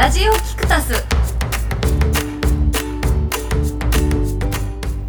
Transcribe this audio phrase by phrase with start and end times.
[0.00, 0.94] ラジオキクタス。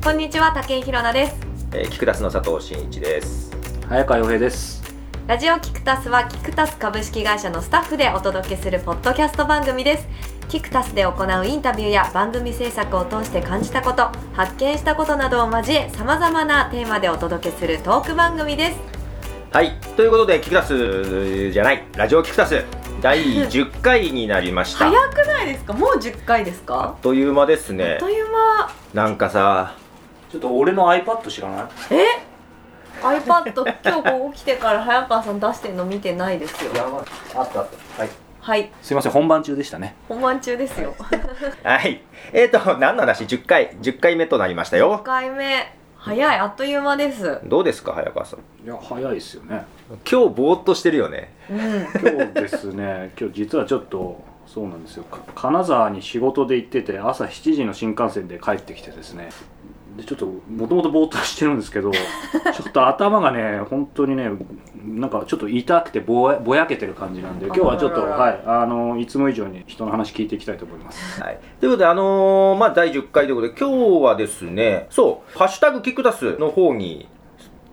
[0.04, 1.36] こんにちは竹井ひろなです。
[1.74, 3.52] えー、キクタスの佐藤真一です。
[3.88, 4.84] 早川洋平です。
[5.28, 10.06] ラジオキクタスはキクタス株式会社のスタッフでお届けするポッドキャスト番組です。
[10.50, 18.80] キクタスで行うインタビューや番組制作を通して感じたこと発見したことなどを交えさまざまなテーマでお届けするトーク番組です
[19.54, 24.90] はい、ということでキクタスじゃないラジオキクタス第10回になりました。
[24.90, 25.74] 早くないですか？
[25.74, 27.94] もう10回ですあかっという間ですね。
[27.94, 28.00] あっ。
[28.00, 28.72] という間。
[28.94, 29.76] なんかさ、
[30.32, 31.68] ちょっと俺の iPad 知らない？
[31.90, 32.06] え
[33.02, 33.52] ？iPad
[33.84, 36.74] 今日こう起きてから早川さん出してるの見てないですよ。
[36.76, 37.02] やばい。
[37.36, 38.02] あったあった。
[38.04, 38.10] はい。
[38.40, 38.72] はい。
[38.84, 39.96] すいません本番中でしたね。
[40.08, 40.94] 本番中ですよ。
[41.64, 42.02] はい、
[42.34, 43.76] えーと何の話？10回。
[43.82, 45.02] 10回目となりました1よ。
[45.04, 45.74] 回目。
[45.98, 46.38] 早い。
[46.38, 47.40] あっという間です。
[47.46, 48.66] どうですか早川さん？
[48.66, 49.66] いや早いですよね
[50.10, 51.34] 今日ぼーっとしてるよね。
[51.50, 53.12] うん今日ですね。
[53.20, 55.04] 今日実はちょっとそうなんですよ。
[55.04, 59.30] か金沢に仕事で行ってて朝7時の新幹線で帰ってきてですね。
[59.98, 62.00] でちょっともともとぼーっとしてるんですけど ちょ
[62.70, 64.30] っと頭がね本当にね
[64.86, 71.22] なんかちょっと痛くてぼやぼやけてる感じなんで今日はちょっとはいあのいつも以上に人の話聞いていきたいと思います。
[71.22, 77.08] はい、ということで、あのーまあ、第10回ということで、今日はですね、そう、ハッシュタグキクタスの方に、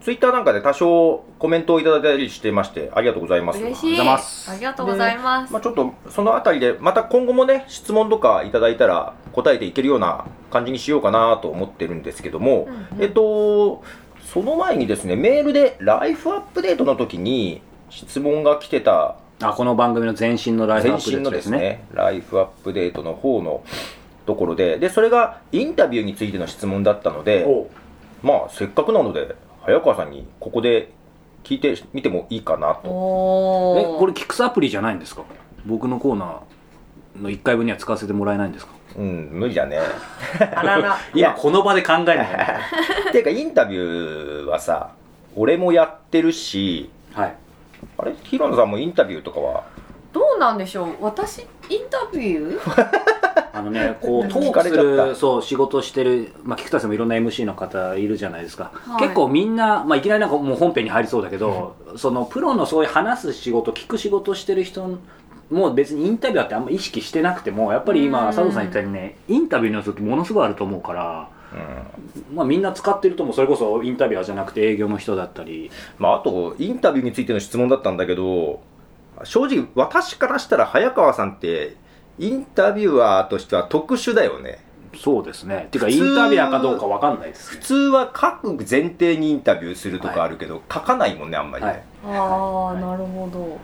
[0.08, 3.60] ツイッターなんかで多少コメントをいただいたりしてまして、ありがとうございます。
[3.60, 4.00] 嬉しい。
[4.00, 4.50] ありがとうございます。
[4.50, 13.04] ありがとうございます、まあ、ちょっとそのあたりで、また今後もね、質問とかいただいたら答えていけるような感じにしようかなと思ってるんですけども、うんうん。
[13.04, 13.84] えっと、
[14.24, 23.62] その前にですね、メールでライフアップデートの時に質問が来てたあこの番組の前身のライフア前ップデー身のですすトでねね、ライフアップデートの方の
[24.24, 27.46] ところで、で、それがインタビューについての質問だったので、
[28.22, 29.36] まあ、せっかくなので、
[29.68, 30.90] 早川さんにここで
[31.44, 32.80] 聞いてみてもいいかなと。
[33.78, 35.22] えこれキックスアプリじゃないんですか？
[35.66, 38.72] 僕のコーナーの1回分には使わせてもらえないんですか？
[38.96, 39.78] うん、無理だね。
[40.40, 40.96] あらら。
[41.14, 42.28] い や今この場で考えない
[43.12, 44.92] ていうか、インタビューはさ、
[45.36, 47.34] 俺もやってるし、はい。
[47.98, 48.14] あれ？
[48.24, 49.64] 平野さんもインタビューとかは？
[50.12, 50.94] どうなんでしょう？
[51.02, 51.40] 私？
[51.68, 52.88] インタビュー？
[53.58, 59.02] あのねこうト聞ークするそう仕事してる、まあ、菊田さんもいろんな MC の方いるじゃないですか、はい。
[59.02, 64.98] 結構みんな、まあ、いきなりなんかもう本編に入りそうだけど、そのプロのそういう話す仕事聞く仕事してる人
[65.50, 68.34] もう別にインタビューってあんま意識してなくてもやっぱり今うん。
[68.34, 72.36] 佐藤さん言ったようにねインタビューの時ものすごいあると思うから、うん。
[72.36, 75.70] まあ、みんな使ってるともそれこそインタビュアーじゃなくて営業の人だったり。
[75.98, 78.60] まあ、あと、インタビューについての質問だったんだけど、
[79.24, 81.76] 正直、私からしたら早川さんって、
[82.18, 84.64] インタビュアーとしては特殊だよね。
[84.96, 85.64] そうですね。
[85.66, 87.60] っていうかインタビュアーかどうかわかんないですね。
[87.60, 91.70] 普通は書く前提にインタビューするとかあるけど、書かないもんね、あんまりね。
[91.70, 92.18] はい。
[92.18, 93.58] ああなるほど。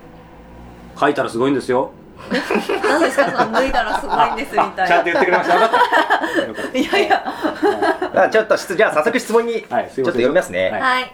[0.99, 1.91] 書いたらすごいんですよ
[2.31, 3.31] 何ですか？
[3.31, 4.87] その脱いだらすごいんですみたいな。
[4.87, 5.59] ちゃんと言ってくれました。
[5.59, 5.81] 分かっ
[6.35, 6.47] た。
[6.47, 6.79] よかった。
[6.79, 7.17] いやいや。
[7.19, 9.65] はだからちょっと質、じゃあ早速質問に、ちょっ
[9.95, 10.73] と読みますね。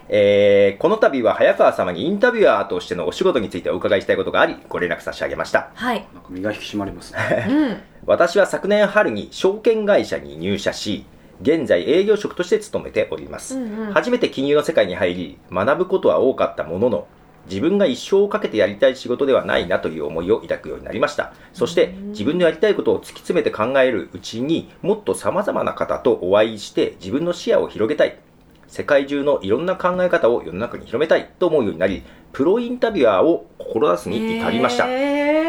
[0.09, 5.71] えーこの度は早川様にインタビュアーとしてのお仕事についてお伺いしたいことがあり、ご連絡差し上げました。
[5.75, 6.07] はい。
[6.15, 7.47] なんか身が引き締まりますね。
[7.49, 7.83] うん。
[8.07, 11.05] 私は昨年春に証券会社に入社し、
[11.43, 13.57] 現在営業職として勤めております。
[13.57, 13.93] うんうん。
[13.93, 17.07] 初めて金融の世界に入り、学ぶことは多かったものの、
[17.47, 21.33] 自分が一生をかけてやりたい仕事ではないなという思いを抱くようになりました。
[21.53, 28.19] そして、自分のやりたいことを突き詰めて考えるうちにもっと様々な方とお会いして自分の視野を広げたい。
[28.67, 32.03] 世界中のいろんな考え方を世の中に広めたいと思うようになり、
[32.33, 34.87] プロインタビュアーを志すに至りました。
[34.89, 35.41] へ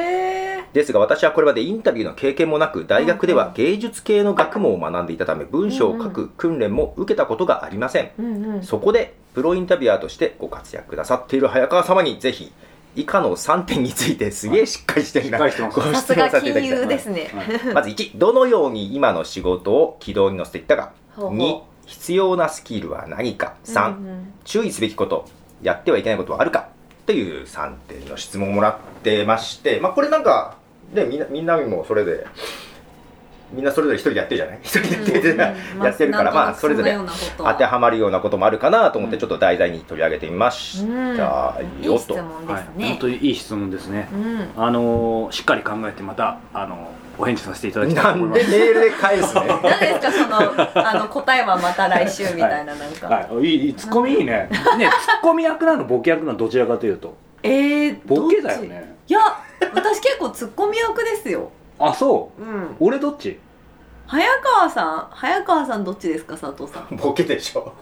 [0.74, 12.52] ですが私はこれまでインタビューの経験もなく大学では芸術系の学問を学んでいたため文章を書く訓練も受けたことがありませんーうんうんそこでプロインタビュアーとしてご活躍くださっている早川様にぜひ
[12.96, 15.80] 以下の3点についてすげえしっかりしてるなしっかりしてます。
[15.80, 17.32] ごさす質問が金させていただきたい融ですね。
[17.34, 17.74] はい。
[17.74, 20.94] まず1どのように今の仕事を軌道に乗せていったか。
[21.16, 21.38] ほうほう。
[21.38, 23.56] 2必要なスキルは何か。
[23.66, 24.34] 3、うんうん。
[24.44, 25.28] 注意すべきこと
[25.62, 26.70] やってはいけないことはあるか。
[27.06, 30.58] という3点の質問をもらってまして、まあ、これなんか、
[30.94, 32.26] ね、みんなみんなにもそれで
[33.54, 34.60] みんなそれぞれ一人でやってるじゃない？
[34.62, 34.90] 一人
[35.22, 36.98] でやってる,、からまあそれぞれ
[37.38, 41.98] 当てはまるようなこともあるかなと思ってちょっと題材に取り上げてみましうんたいよと。
[41.98, 42.64] い質問ではい。
[42.64, 44.08] すね本当にいい質問ですね。
[44.14, 44.50] うん。
[44.64, 48.48] あのーしっかり考えてまたあのお返事させていただきたいなと思います。
[48.48, 49.42] んでメールで返すね？
[49.64, 53.70] 何ですかそのあの答えはまた来週みたいななんか、はい、い。
[53.70, 54.48] いツッコミいいね。
[54.78, 57.16] ねツッコミ役なのボケ役なのどちらかというと。
[57.44, 58.56] えー、ボケどっち？
[58.56, 58.96] だよね。
[59.08, 59.20] いや
[59.74, 61.52] 私結構ツッコミ役ですよ
[61.82, 62.42] あそう。
[62.42, 62.76] うん。
[62.80, 63.40] 俺どっち？
[64.08, 65.08] 早川さん？
[65.12, 66.96] 早川さんどっちですか佐藤さん？
[66.98, 67.74] ボケでしょ。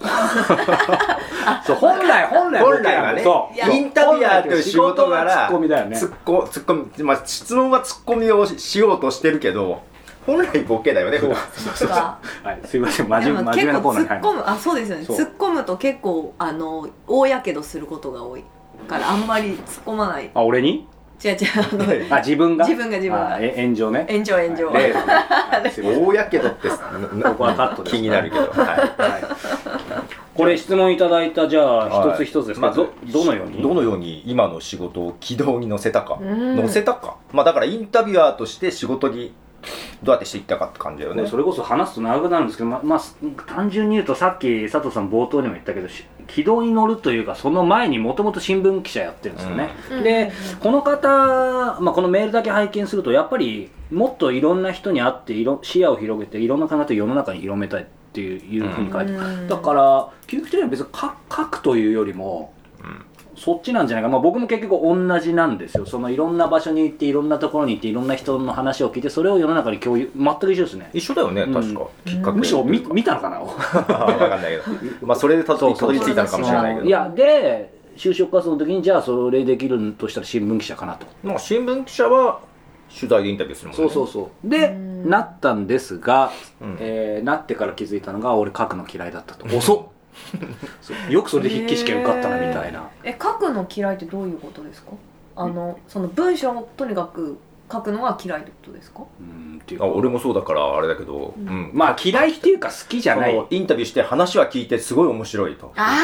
[1.65, 3.55] そう本来本来本来はねそう。
[3.55, 9.81] いやインタビュアーという仕事柄ツッコミだよねツッコツッコミまあ質問はツッコミをしようとしてるけど
[10.27, 11.37] 本来ボケだよね普段。
[11.79, 12.19] とか。
[12.43, 13.09] はいすいません。
[13.09, 15.05] 真面目真面目な結構コーナーに入る突っ込むあそうですよね。
[15.05, 15.17] そう。
[15.17, 18.43] 突っ込むと結構あの大やけどすることが多い
[18.87, 20.29] からあんまり突っ込まない。
[20.35, 20.87] あ俺に？
[21.23, 21.37] 違う違う。
[22.09, 22.65] あのあ自分が？
[22.65, 23.39] 自分が自分が。
[23.55, 24.07] 炎上ね。
[24.09, 26.75] 炎上炎上、大やけどってこ
[27.37, 27.95] こはカットです。
[27.95, 28.51] 気になるけど、
[30.33, 33.61] これ質問いただいたじゃあ一つ一つですけまど、ずどどのように？
[33.61, 36.17] どのように今の仕事を軌道に乗せたか。
[36.21, 36.55] うん。
[36.55, 37.17] 乗せたか。
[37.33, 39.33] まあだからインタビュアーとして仕事に
[40.01, 41.27] どうやってしていったかって感じだよね。
[41.27, 42.99] それこそ話すと長くなるんですけど、ままあ、
[43.45, 50.03] 単純に言うとさっき佐藤さん冒頭にも言ったけどし軌道に乗るというかその前にもともと新聞記者やってるんですよね、うん。
[50.03, 51.07] でこの方、
[51.81, 59.47] まあ、このメールだけ拝見するとやっぱりもっといろんな人に会っていろ視野を広げていろんな考え方を世の中に広めたいっていうふうに書いて、うん。
[59.47, 62.58] だから究極的には別に書書くというよりもうん
[63.39, 65.85] そっちなんじゃないか、まあ、僕も結局同じなんですよ。
[65.85, 70.89] そのいろんな場所に行っていろんなところに行っていろんな人の話を聞いてそれを世の中に共有全く一緒ですね。
[70.93, 71.53] 一緒だよねうん。
[71.53, 72.39] 確か、きっかけ。
[72.39, 73.39] むしろ見見たのかな？
[73.41, 75.07] 分かんないけど。
[75.07, 76.87] まあそれでたどりたどり着いたのかもしれないけど。
[76.87, 81.05] いやで就職活動の時にじゃあそれできるとしたら新聞記者かなと。
[81.23, 82.39] まあ新聞記者は
[82.93, 83.89] 取材でインタビューするもんね。
[83.89, 84.49] そうそうそう。
[84.49, 85.09] でうん。
[85.09, 86.31] なったんですが、
[86.61, 86.77] うん。
[86.79, 89.45] えーなってから気づいたのが俺書くの嫌いだったと。
[89.55, 89.88] 遅っ
[91.09, 92.83] よくそれで筆記試験受かったなみたいな。
[93.03, 94.91] え書くの嫌いってどういうことですか？
[95.35, 97.37] あのその文章をとにかく
[97.71, 99.03] 書くのが嫌いってことですか？
[99.19, 101.47] うんっていうかあ俺もそうだからあれだけど、うん。
[101.47, 101.71] うん。
[101.73, 103.31] まあ嫌いっていうか好きじゃない。
[103.31, 105.71] そのインタビューして話は聞いてすごい面白いと。
[105.75, 105.95] あ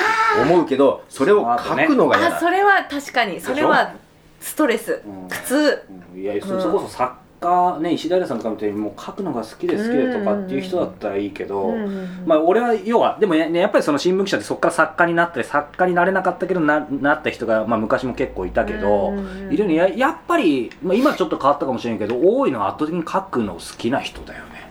[0.42, 2.38] 思うけどそれを書くのが嫌だ。
[2.38, 3.40] あそれは確かに。
[3.42, 3.94] それは
[4.40, 5.02] ストレス。
[5.06, 5.28] うん。
[5.30, 5.82] 苦痛。
[6.14, 6.22] うん。
[6.22, 11.74] いやそうんそこそ作家ね石平さんとかみたいにもう書くのが好きで好きでとかっていう人だったらいいけど、
[12.26, 19.14] まあ俺は要はでもねやっぱりその新聞記者ってそこから作家になったり作家になれなかったけどななった人が、まあ、昔も結構いたけど、
[19.52, 24.70] いるのにややっぱり、まあ、今ちょっと変わったかもしれんけど多いのは圧倒的に書くの好きな人だよね、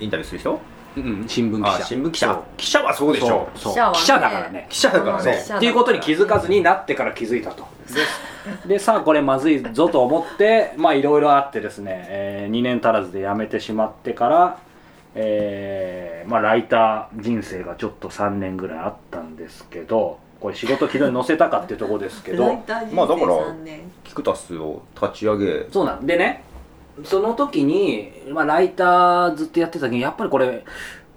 [0.00, 0.60] インタビューする人？
[0.96, 2.42] うん、新聞記あ者新聞記者。
[2.56, 3.48] 記者はそうでしょ。
[3.54, 3.96] そう記者はね。
[3.98, 4.66] 記者だからね。
[4.70, 5.44] 記者だからね。
[5.56, 7.66] っていうことに気づかずになってから気づいたと。
[8.66, 14.58] ででさあこれまずいぞと思ってまあいろいろあってですね、え2年足らずで辞めてしまってから、
[15.14, 22.54] えーまあ、ライター人生がちょっと3年ぐらいあったんですけどこれ仕事軌道に乗せたかっていうところですけど。
[22.92, 25.66] まあだから3年キクタスを立ち上げ。
[25.70, 26.06] そうなん。
[26.06, 26.44] でね
[27.04, 30.64] その時に、まあ、ライターずっとやってた時にやっぱりこれ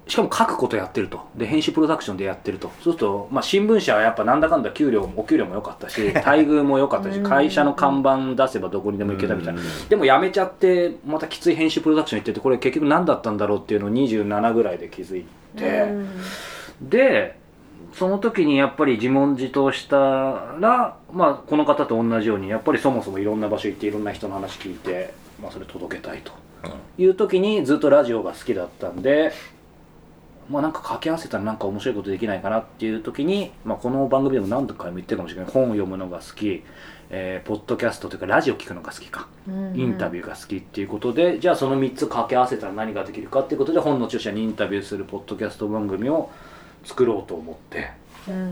[0.06, 1.20] しかも書くことやってると。
[1.36, 2.68] で編集プロダクションでやってると。
[2.68, 7.24] そうすると、まあ、新聞社はやっぱなんだかんだ給料お給料も良かったし 待遇も良かったしうん。
[7.24, 9.60] 会社の看板出せばどこにでも行けたみたいな。
[9.88, 15.24] でも辞めちゃってまたきつい編集プロダクション行っててこれ結局何だったんだろうっていうのを27ぐらいで気づい
[15.56, 15.88] て、
[16.80, 17.38] で
[17.92, 19.96] その時にやっぱり自問自答した
[20.60, 26.32] ら、まあ、この方と同じようにやっぱりそもそもいろんな場所行っていろんな人の話聞いて、まあ、それ届けたいと。
[26.98, 29.32] いう時にずっとラジオが好きだったんで、
[30.50, 35.50] まあ、なんか掛け合わせたらなんか面白いことできないかなっていう時に、まあ、この番組でも何度かも言ってるかもしれない。
[35.50, 36.64] 本を読むのが好き、
[37.08, 39.28] えーポッドキャストというかラジオ聞くのが好きか。
[39.48, 46.30] インタビューが好きっていうことで、じゃあその3つ掛け合わせたら何ができるかっていうことで本の著者にインタビューするポッドキャスト番組を
[46.84, 47.90] 作ろうと思って
[48.30, 48.46] うんうん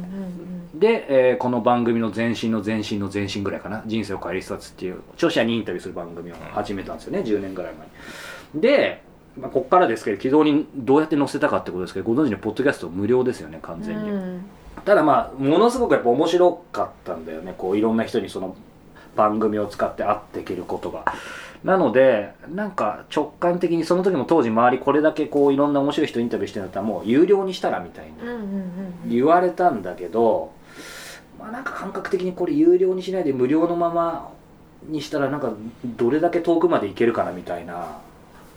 [0.72, 0.78] うん。
[0.78, 7.20] で、えーこの番組の前身の前身の前身ぐらいかな「人生を変える一冊」っていう著者にインタビューする番組を始めたんですよね。
[7.20, 7.86] 10年ぐらい前
[8.54, 8.60] に。
[8.60, 9.02] で、
[9.40, 14.44] まあ、ここからですけど軌道にどうやって載せたかってことですけどご存知のポッドキャスト無料ですよね完全に、うん。
[14.84, 17.54] ただまあものすごくやっぱ面白かったんだよね。
[17.56, 18.56] こういろんな人にその
[19.16, 21.04] 番組を使って会っていけることが
[21.64, 28.40] なのでなんか直感的にその時も当時周りこれだけこういろんな面白い人インタビューしてんだったらもう有料にしたらみたいうんうんうん
[29.04, 29.08] うん。
[29.08, 30.52] に言われたんだけど
[31.38, 34.30] まあなんか感覚的にこれ有料にしないで無料のまま
[34.86, 35.52] にしたらなんか
[35.84, 37.98] どれだけ遠くまで行けるかなみたいな。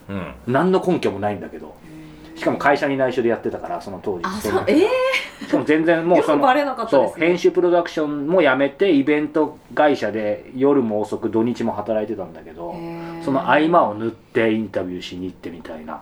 [0.10, 0.34] うん。
[0.48, 1.76] 何の根拠もないんだけど
[2.42, 4.22] しかも会社に内緒でやってたからその当時。
[4.24, 4.88] あそうえ
[5.46, 6.88] しかも全然もうそのなかったね。
[6.90, 13.24] そう編集プロダクションもやめてイベント会社で夜も遅く土日も働いてたんだけどー。
[13.24, 16.02] その合間を縫ってインタビューしに行ってみたいな。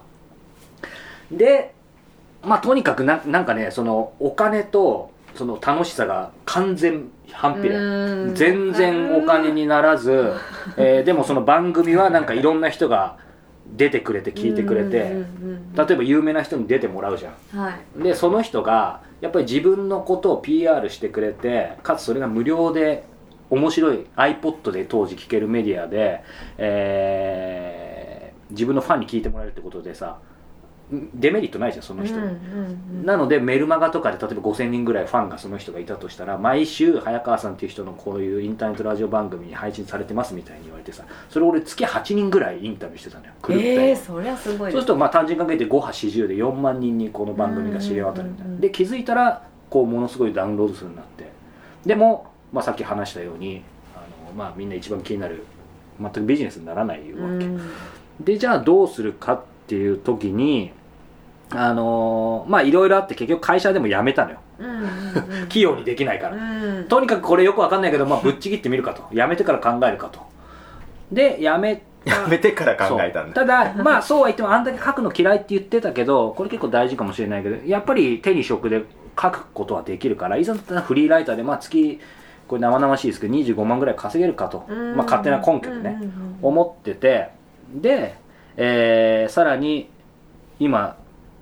[1.29, 1.73] で
[2.41, 7.75] まあとにかくななんかねそのお金とその楽しさが完全反比例。
[7.75, 8.33] うん。
[8.33, 10.31] 全然お金にならず、
[10.77, 13.17] えーでもその番組はなんかいろんな人が
[13.75, 15.25] 出てくれて聞いてくれて
[15.75, 17.59] 例えば有名な人に出てもらうじゃん。
[17.59, 18.03] はい。
[18.03, 23.05] でその人がやっぱり自分のことを PR してくれてかつそれが無料で
[23.49, 26.23] 面白い iPod で当時聴けるメディアで、
[26.57, 28.09] えー
[28.49, 30.17] 自分のファンに聞いてもらえるってことでさ
[30.91, 32.15] デメリットないじゃんその人。
[32.15, 32.37] に、うんうん
[32.99, 33.05] うん。
[33.05, 48.61] なのでメルマガとかで例えば5000人ぐらいファンがその人がいたとしたら毎週早川さんっていう人のこういうインターネットラジオ番組に配信されてますみたいに言われてさそれ俺月8人ぐらいインタビューしてたのよ狂ったよえー、そりゃすごいそうするとまあ単純にかけて5波40で4万人にこの番組が知り渡るみたいうんうんうんうなん。
[48.61, 51.29] で気づいたらこうものすごいダウンロード数になって。
[51.85, 53.63] でも、まあ、さっき話したように
[53.95, 55.45] あの、まあ、みんな一番気になる
[55.99, 57.61] 全くビジネスにならないわけ、うん。
[58.19, 60.71] でじゃあどうするかっていう時に
[61.51, 64.39] あのまあいろいろあって結局会社でも辞めたのよ。
[64.59, 65.47] うんうんうん。
[65.49, 66.85] 器用にできないから、うん。
[66.87, 69.03] とにかくこれよくわかんないけど、まあ、ぶっちぎってみるかと。
[69.11, 70.19] 辞めてから考えるかと。
[71.11, 73.33] で辞めやめてから考えたんだ。
[73.33, 78.83] ただまあそうは言ってもあんだけ書くの嫌いって言ってたけどこれ結構大事かもしれないけどやっぱり手に職で
[79.19, 81.99] 書くことはできるからいざだったらフリーライターでまあ月
[82.47, 84.95] これ生々しいですけど25万ぐらい稼げるかと、うん。
[84.95, 86.37] まあ、勝手な根拠でね、うんうんうん。
[86.41, 87.29] 思ってて。
[87.73, 88.15] で、
[88.57, 89.89] えーさらに
[90.59, 90.97] 今、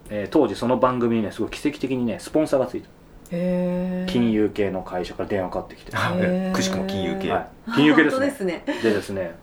[0.09, 2.89] えー当時その番組にねすごい奇跡的にねスポンサーがついた。
[3.31, 4.11] へー。
[4.11, 6.51] 金融系の会社から電話かかってきて、はへー。
[6.53, 7.31] くしくも金融系、い、
[7.75, 8.19] 金融系ですね。
[8.19, 8.63] 本当ですね。
[8.83, 9.35] でですね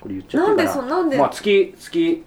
[0.00, 0.52] これ言っちゃっな。
[0.54, 2.24] んでてるかなそなんで、まあ月月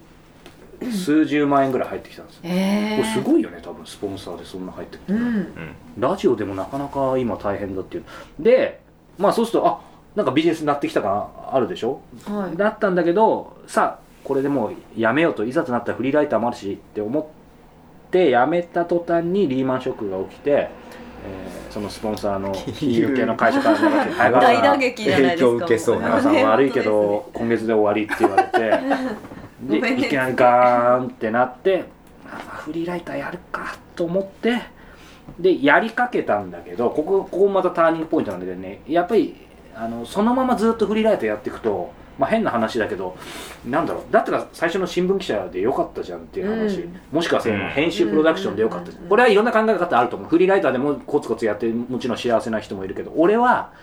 [0.91, 2.41] 数十万円ぐらい入ってきたんですよ。
[2.45, 5.23] えこれすごいよね多分スポンサーでそんな入ってくる、うん。
[5.25, 5.75] うん。
[5.99, 8.03] ラジオでもなかなか今大変だっていう。
[8.39, 8.79] で
[9.17, 9.81] まあそうするとあ
[10.15, 12.01] なんかビジネスになってきた感あるでしょ？
[12.25, 12.57] はい。
[12.57, 17.31] だったんだけどさあこれでもうやめようといざとなったらフリーライターもあるしって思
[18.11, 20.71] ってやめた途端にリーマンショックが起きて、えー
[21.71, 26.01] そのスポンサーの 金融系の会社から 大打撃じゃないですか影響受けそう。
[26.01, 31.85] なさん悪いけど 今月で終わりって言われてでいきなりガーンってなって
[32.25, 34.59] あフリーライターやるかと思って
[35.39, 39.33] でやりかけたんだけどここここまたターニングポイントなんだけどねやっぱり
[39.73, 43.17] あのそのままずっとフリーライターやっていくと、まあ、変な話だけど
[43.65, 46.99] なんだろうだったら最初の新聞記者でよかったじゃんっていう話、うん。
[47.11, 47.69] もしくはそのうん。
[47.69, 49.05] 編集プロダクションでよかったじゃん。
[49.05, 50.29] これはいろんな考え方あると思う。
[50.29, 53.73] フリーライターでもコツコツやってもちろん幸せな人もいるけど俺は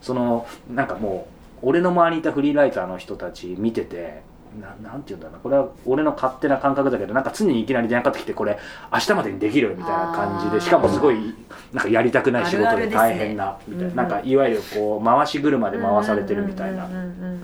[0.00, 1.26] そのなんかも
[1.60, 4.22] う俺の周りにいたフリーライターの人たち見てて
[4.60, 5.38] ななんて言うんだろうな。
[5.38, 8.58] これは俺の勝手な感覚だけどなんか常にいきなり電話かかってきてこれ
[8.92, 11.34] 明日までにできるみたいな感じでしかもすごい
[11.72, 16.88] なんかやりたくない仕事で大変なみたいな,、うんなんかいわゆるこう回し車で回されてるみたいな、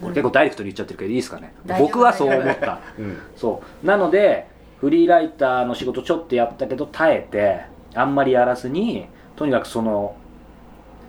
[0.00, 1.54] これ結構ダイレクトに言っちゃってるけどいいですかね。
[1.78, 2.78] 僕はそう思った。
[2.98, 3.18] うん。
[3.36, 3.86] そう。
[3.86, 4.46] なので
[4.80, 7.62] フリーライターの仕事ちょっとやったけど耐えて
[7.94, 9.06] あんまりやらずに
[9.36, 10.16] とにかくその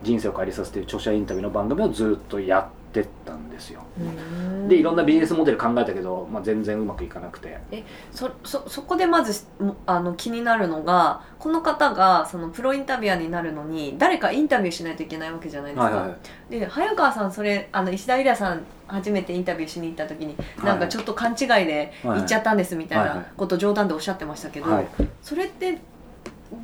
[0.04, 2.70] 人生を変えりさせてる著者インタビューの番組をずっとや
[3.02, 3.84] ってったんですよ。
[4.00, 4.68] うん。
[4.70, 7.58] でいろんなビジネスモデル考えたけど、まあ、全然うまくいかなくて。
[8.12, 16.16] そそそこでまずもあの気になるのがこの方がそのプロインタビュアーになるのに誰かインタビューしないといけないわけじゃないですか、
[16.50, 23.25] で早川さんそれあの石田イラさん初めてインタビューしに行った時に、はいなんかちょっと勘違いではい行っちゃったんですみたいはいはない。
[23.36, 24.88] こと冗談でおっしゃってましたけど、はい。
[25.22, 25.80] それって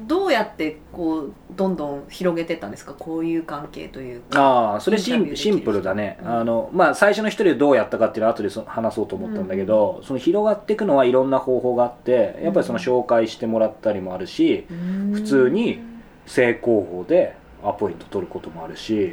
[0.08, 2.94] どうやってこうどんどん広げてったんですか？
[2.94, 4.42] こういう関係というか。
[4.42, 6.28] ああそれシインシンプルだね、うん。
[6.30, 14.66] あのまあ、最初の一人でどうやったかっていうのは後でそ話そうと思ったんだけど、その広がっていくのはいろんな方法があってやっぱりその紹介してもらったりもあるし
[15.14, 15.80] 普普通に
[16.26, 19.12] 正攻法でアポイント取ることもあるし、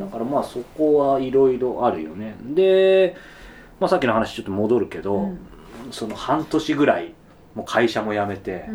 [0.00, 2.34] だからまあそこはいろいろあるよね。
[2.54, 3.16] で、
[3.78, 5.30] まあ、さっきの話ちょっと戻るけど、
[5.92, 7.14] その半年ぐらい
[7.56, 8.66] もう会社も辞めて、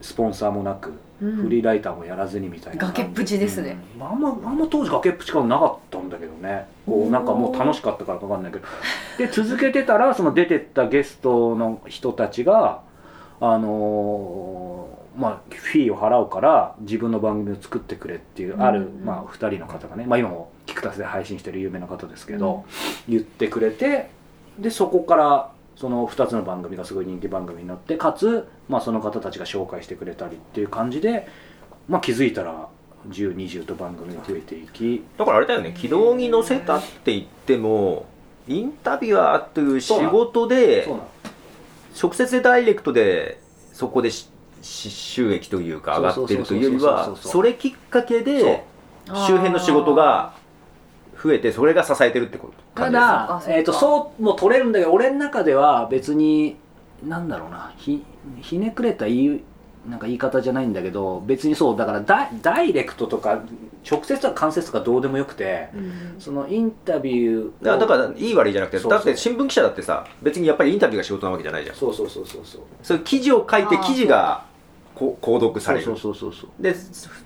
[0.00, 4.02] スポンサーもなく、フリーライターもやらずにみたいな崖っぷちですね、うん。
[4.04, 6.68] あんまあんま当時崖っぷち感なかったんだけどね。
[6.86, 8.64] こうなんかもう楽しかったからかわかんないけど。
[9.18, 12.82] で続けてたらその出てったゲストの人たちが
[13.40, 19.04] あのーまあフィーを払うから自分の番組を作ってくれっていうある、うん。
[19.04, 22.64] まあ、2人の方がね、まあ、今もキクタスで配信してる有名な方ですけど、
[23.08, 24.10] 言ってくれて
[24.60, 25.50] でそこから
[25.82, 31.26] その2つの番組がすごい人気番組になってかつ、まあ、その方たちが紹介してくれたりっていう感じで、
[31.88, 32.68] まあ、気づいたら
[33.08, 35.02] 1020と番組が増えていき。
[35.18, 35.74] だからあれだよね。
[35.76, 38.06] 軌道に乗せたって言っても
[38.46, 40.86] インタビュアーという仕事で
[42.00, 43.40] 直接でダイレクトで
[43.72, 44.10] そこで
[44.62, 48.64] 収益というか上がってるというよりはそれきっかけで
[49.08, 50.34] 周辺の仕事が
[51.20, 56.56] 増えてそれが支えてるってことただえー、とそうも取れるんだけど俺の中では別に
[57.04, 58.02] なんだろうなひ
[58.40, 59.40] ひねくれた言い
[59.88, 63.42] なんか言い方じゃないんだけど別にそうだからダイダイレクトとか
[63.90, 66.16] 直接とか間接とかどうでもよくてうん。
[66.20, 68.98] そのインタビューをだからだからいい悪いじゃなくてそうそう。
[68.98, 71.76] だって新聞記者だってさ別にやっぱりインタビューが仕事なわけじゃないじゃん。
[71.76, 72.62] そうそうそうそうそう。
[72.82, 74.44] そういう記事を書いて記事が
[74.94, 75.84] こ購読される。
[75.84, 76.74] そうそうそうそうで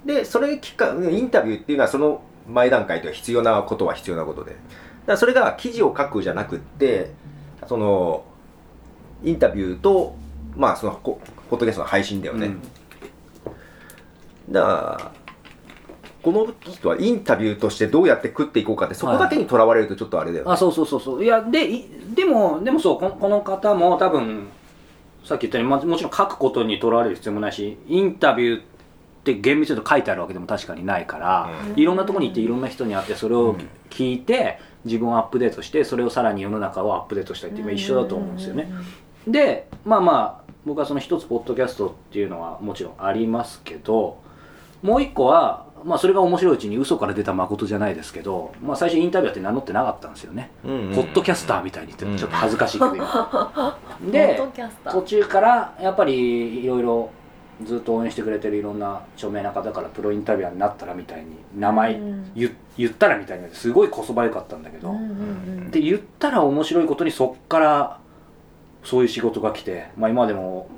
[0.07, 4.57] でそれきっかインタビューっていうのはその前段階では必要なことは必要なことで
[5.07, 7.13] だそれが記事を書くじゃなくって
[7.67, 8.25] その
[9.25, 10.17] インタビューと
[10.57, 12.51] まあそのこポッドキャストの配信だよね、
[14.51, 15.13] だから
[16.23, 21.25] この人はインタビューとしてどうやって食っていこうかってそこだけにとらわれるとちょっとあれだよね、あそうそうそうそう。
[21.25, 24.49] いやでいでもでもそうこのこの方も多分
[25.25, 28.63] さっき言ったように、まあ、もちろん書くことにとらわれる必要もないしインタビュー
[29.33, 31.81] って厳密に書いてあるわけでも確かにないから、うん。
[31.81, 33.57] いろんなところに行っていろんな人に会ってそれを
[33.91, 38.71] 聞いて、自分をアップデートしてそれをさらに世の中をアップデートしたいっていうのは一緒だと思うんですよね。
[39.27, 44.19] でまあまあ僕はその一つポッドキャストっていうのはもちろんありますけど
[44.83, 52.17] もう一個はまあそれが面白いうちに嘘から出た誠じゃないですけど、まあ、最初インタビュアーって名乗ってなかったんですよね、うんうんポッドキャスターみたいに言ってうん。
[52.17, 54.41] ちょっと恥ずかしいけど今 ポで
[54.91, 57.11] 途中からやっぱりいろいろ
[57.65, 62.33] ずっと応援してくれてるいろんな著名な方からプロインタビュアーになったらみたいに名前うん。
[62.35, 65.05] 言言ったらみたいにすごいこそばよかったんだけど、うんうんう
[65.69, 65.71] ん。
[65.71, 68.01] で言ったら面白いことにそっから
[68.85, 70.69] そういう仕事が来て、まあ、今でも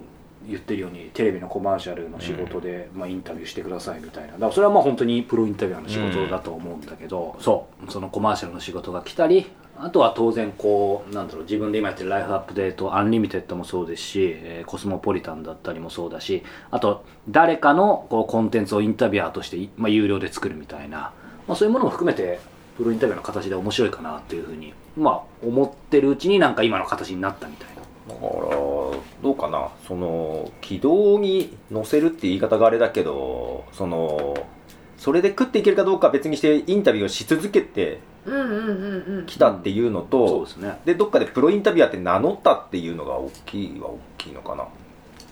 [0.47, 4.33] 言ってるようにテレビのコマーシャルの仕事で、まあ、インタビューしてくださいみたいな。
[4.33, 7.93] だからそれはまあ本当にプロインタビュアーの仕事だと思うんだけど、そう。
[7.93, 21.13] そのコマーシャルの仕事が来たりあとは当然こうなんだろう自分で今やってるライフアップデートアンリミテッドもそうですし、えーコスモポリタンだったりもそうだしあと誰かのこうコンテンツをインタビュアーとして、まあ、有料で作るみたいな、
[21.47, 22.41] まあ、そういうものも含めて
[22.77, 27.75] プロインタビューの形で面白いかなっていうふうにまあ思ってるうちになんか今の形になったみたいな。
[27.75, 28.31] だから
[29.23, 29.69] どうかな？
[29.87, 34.35] その軌道に乗せるって言い方があれだけどその
[34.97, 39.27] それで食っていけるかどうかは別にしてインタビューをし続けてうんうんうんうん。
[39.27, 40.79] きたっていうのと、そうですね。
[40.85, 44.67] でどっかでプロインタビュアーって名乗ったっていうのが大きいは大きいのかな。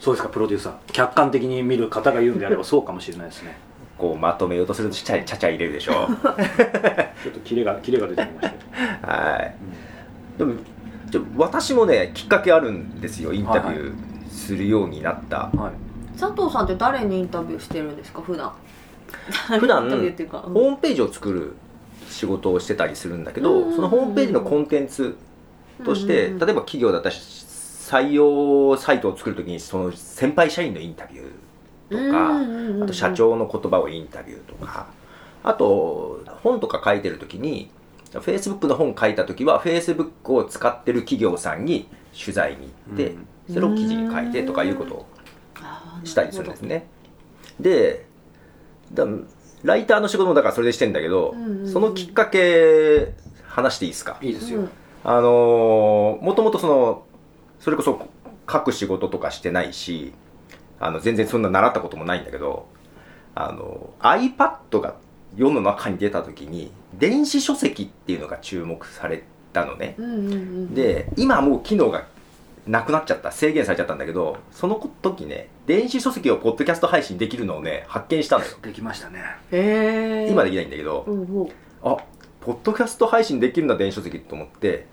[0.01, 0.75] そうですかプロデューサー。
[0.93, 3.59] 客観的に見る方が言うんであれば そうかもしれないですね。
[3.99, 5.93] こうまとめようとするとちゃちゃちゃちゃ入れるでしょ。
[7.23, 8.55] ちょっとキレがキレが出てきましたよ、
[9.03, 9.55] はい。
[10.39, 10.55] でも
[11.11, 18.53] ちょ私もねきっかけあるんですよインタビューするようになった、はい、佐藤さんって誰にインタビューしてるんですか普段。
[19.61, 21.55] 普段ホームページを作る
[22.17, 23.75] 仕事をしてたりするんだけど、うん。
[23.75, 25.17] そのホームページのコンテンツ
[25.85, 34.89] として、例えば企業だったら採用サイトを作るときにその先輩社員のインタビューとか、あと社長の言葉をインタビューとか
[35.45, 37.71] あと本とか書いてるときに
[38.11, 41.87] Facebook の本書いたときは Facebook を使ってる企業さんに
[42.19, 43.55] 取材に行って、うん。
[43.55, 45.07] それを記事に書いてとかいうことを
[46.03, 46.87] したりするんですね。
[47.61, 48.07] で
[48.93, 49.05] だ
[49.65, 53.15] ライターの仕事もだからそれでしてんだけど、うんうんうんそのきっかけ
[53.45, 54.19] 話していいですか？
[54.23, 54.71] いいですよ、うん。
[55.05, 57.05] あのーもともとその
[57.59, 58.07] それこそ
[58.51, 60.13] 書く仕事とかしてないし
[60.79, 62.69] あの全然そんな習ったこともないんだけど
[63.35, 64.97] あの iPad が
[65.35, 69.95] 世の中に出た時に電子書籍っていうのが注目されたのね。
[69.99, 70.75] うんうんうん。
[70.75, 72.07] で今はもう機能が
[72.67, 78.51] なくなっちゃった制限されちゃったんだけどその時ね電子書籍をポッドキャスト配信できるのをね発見したのよ。
[78.63, 79.21] できましたね。
[79.53, 81.45] へえ今できないんだけどうんう。
[81.45, 81.49] ん
[81.83, 81.97] あ
[82.41, 84.87] ポッドキャスト配信できるんだ電子書籍と思って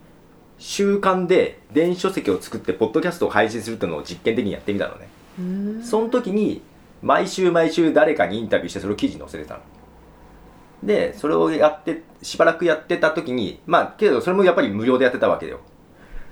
[0.59, 5.09] 習慣で電子書籍を作ってポッドキャストを配信するっていうのを実験的にやってみたのね。
[5.39, 6.61] うんその時に
[7.01, 9.61] 毎週毎週誰かにインタビューしてそれを記事に載せてたの。
[10.83, 15.59] でそれをやってしばらくやってた時にまあけどそれもやっぱり無料でやってたわけよ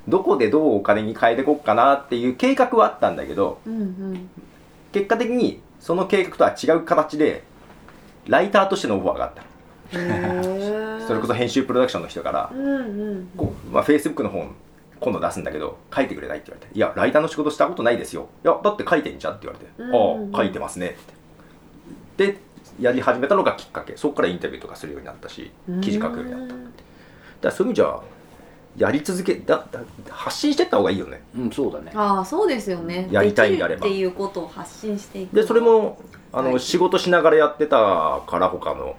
[0.07, 4.29] どこでどうお金に変えていこうかなっていう計画はあったんだけどうんうん。
[4.91, 7.43] 結果的にその計画とは違う形で
[8.27, 9.43] ライターとしてのオファーがあった。
[11.05, 13.29] それこそ編集プロダクションの人からうんうん。
[13.35, 14.53] こう、まあ、Facebook の本
[14.99, 20.35] 今度出すんだけど書いてくれないって言われて「いやライターの仕事したことないですよ」「いやだって書いてんじゃん」って言われて「うんうん。
[20.35, 20.95] ああ書いてますね」
[22.17, 22.31] って。
[22.31, 22.37] で
[22.79, 23.97] やり始めたのがきっかけ。
[23.97, 26.59] そこからインタビューとかするようになったし記事書くようになっただか
[27.41, 27.99] らそういう意味じゃ
[28.77, 31.21] やり続けだだ発信してった方がいいよね。
[31.37, 31.91] うんそうだね。
[31.93, 33.07] ああそうですよね。
[33.11, 33.85] やりたいんであれば。
[33.85, 35.35] っていうことを発信していく。
[35.35, 35.99] でそれも
[36.31, 36.59] あの、はい。
[36.59, 38.95] 仕事しながらやってたから他の。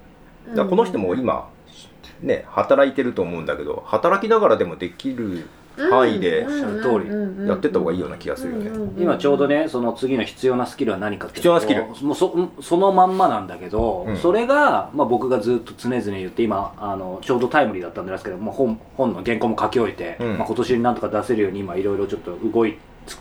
[0.55, 1.49] だこの人も今
[2.21, 6.89] ね働いてると思うんだけど働きながらでもできる範囲でおっしゃる通
[7.45, 22.79] りやってた方がいいような気がするよね今ちょうどねその次の必要なスキルは何かって必要なスキルもうそそのまんまなんだけど、うんそれが、まあ、僕がずっと常々言って今あのちょうどタイムリーだったんですけどもう本本の原稿も書き終えて、うんまあ、今年になんとか出せるように今いろいろちょっと動い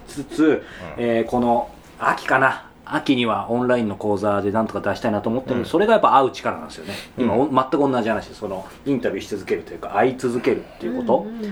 [0.08, 0.64] つつ、
[0.98, 5.65] えーこの秋かな秋にはオンラインの講座でなんとか出したいなと思ってる、うん。
[5.65, 6.93] それがやっぱ会う力なんですよね。
[7.17, 7.41] 今、うん。
[7.41, 11.43] お全く同じ話でそのインタビューし続けるというか会い続けるっていうこと、んん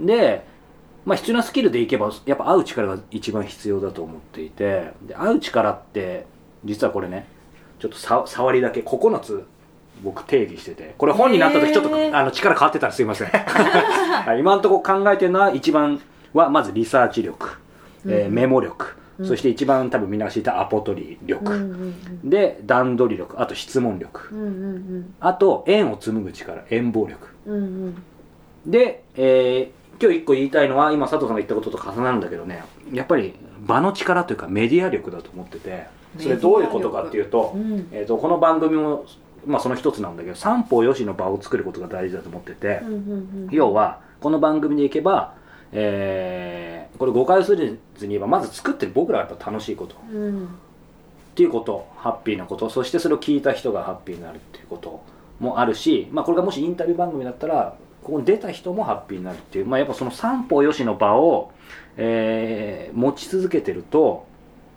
[0.00, 0.44] うんで、
[1.04, 4.92] まあ、必要なスキルでいけばやっぱ会う力が一番必要だと思っていて。
[5.02, 6.26] で会う力って
[6.64, 7.26] 実はこれね
[7.78, 9.46] ちょっとさ触りだけ9つ
[10.02, 12.16] 僕定義しててこれ本になった時ちょっと、へー。
[12.16, 13.02] あの力変わってたらす。
[13.02, 16.00] いません、 はい今のところ考えてるのは一番
[16.34, 17.58] はまずリサーチ力、
[18.04, 18.34] えーうん。
[18.34, 19.26] メモ力うん。
[19.26, 21.74] そして一番多分みんなが知ったアポ取り力、うんう
[22.26, 23.40] んで段取り力。
[23.40, 24.28] あと質問力。
[24.32, 26.64] うんうんあと円を紡ぐ力。
[26.70, 27.28] 円棒力。
[27.46, 27.62] うんうん。
[27.62, 28.02] うん
[28.66, 32.62] で、えー今日一個言いたいのは今佐藤さんが言ったことと重なるんだけどね。
[32.92, 33.34] やっぱり
[33.66, 35.86] 場の力というかメディア力だと思ってて。
[36.18, 37.88] それどういうことかっていうと,、うん。
[37.92, 39.04] えー、とこの番組も、
[39.46, 42.96] まあ、その一つなんだけど三方よしの場を作ることが大事だと思ってて、うんうんう
[43.46, 43.48] ん。
[43.50, 45.34] 要はこの番組でいけば、
[45.72, 49.94] えーこれ誤解をするずに言えばまず作ってる僕らがやっぱ楽しいこと。
[50.12, 50.46] うん。
[50.46, 50.48] っ
[51.36, 52.68] ていうことハッピーなこと。
[52.68, 55.00] そしてそれを聞いた人がハッピーになるっていうこと
[55.38, 61.52] もあるし、まあ、これがもしインタビュー番組だったらここに出た人もハッピーになるっていう、まあ、やっぱその三方よしの場を、
[61.96, 64.26] えー持ち続けてると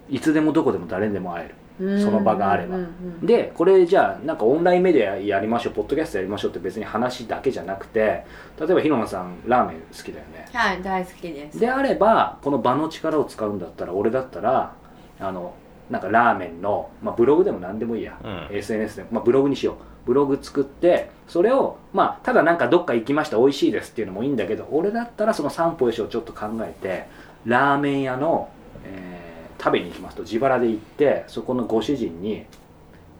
[0.10, 1.56] いつでもどこでも誰にでも会える。
[1.56, 1.61] うん
[2.00, 2.76] その場があれば。
[2.76, 8.26] うんうんでこれじゃあなんかオンラインメディアやりましょうポッドキャストやりましょうって別に話だけじゃなくて
[8.60, 10.48] 例えば広野さんラーメン好きだよね。
[10.52, 11.60] はい大好きです。
[11.60, 14.74] であればこの場の力を使うんだったら俺だったら
[15.20, 15.54] あの
[15.90, 18.56] なんかラーメンの、まあ、ブログでも何でもいいや、うん。
[18.56, 19.76] SNS でも、まあ、ブログにしよう。
[20.06, 27.08] ブログ作ってそれをまあただなんかどっか行きました美味しいですっていうのもいいんだけど俺だったらその三歩よしをちょっと考えて
[27.46, 28.50] ラーメン屋の、
[28.84, 29.31] えー
[29.62, 32.46] 食べに行きますと自腹で行ってそこのご主人に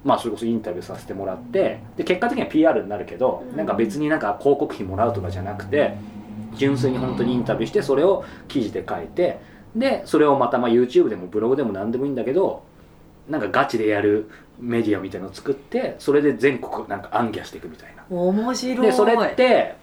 [0.04, 3.58] まあそれこそインタビューさせてもらってで結果的には PR になるけど、うん。
[3.58, 5.96] なんか別になんか広告費もらうとかじゃなくて
[6.56, 9.40] 純粋に本当にインタビューしてそれを記事で書いて
[9.76, 12.64] でそれをまたまあ YouTube でもブログでも何でもいいんだけど
[13.30, 18.04] なんかガチでやるメディアみたいなのを作ってそれで全国なんか暗記していくみたいな。
[18.10, 18.88] 面白い。
[18.88, 19.76] でそれって、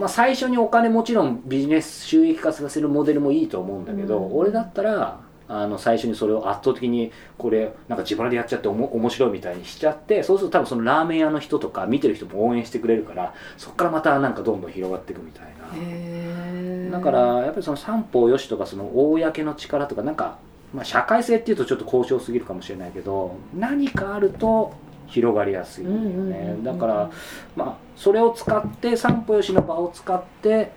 [0.00, 4.38] まあ、最初にお金もちろんビジネス収益化させるモデルもいいと思うんだけど、うん。
[4.38, 16.98] 俺だったらあの最初にそれを圧倒的にこれなんか自腹でやっちゃっておも面白いみたいにしちゃってそうすると多分そのラーメン屋の人とか見てる人も応援してくれるからそこからまたなんかどんどん広がっていくみたいな。
[16.98, 20.38] だからやっぱりその三方よしとかその公の力とかなんか、
[20.74, 24.74] まあ、社会性っていうとちょっと交渉すぎるかもしれないけど何かあると
[25.06, 25.96] 広がりやすいよね。
[25.96, 26.64] うん。
[26.64, 27.10] だから
[27.54, 30.72] まあそれを使って三方よしの場を使って